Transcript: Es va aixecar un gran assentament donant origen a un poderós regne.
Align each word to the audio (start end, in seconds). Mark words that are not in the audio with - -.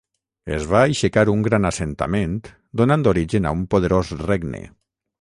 Es 0.53 0.63
va 0.71 0.79
aixecar 0.85 1.25
un 1.33 1.43
gran 1.49 1.69
assentament 1.71 2.35
donant 2.83 3.07
origen 3.15 3.49
a 3.51 3.55
un 3.63 3.65
poderós 3.75 4.15
regne. 4.27 4.69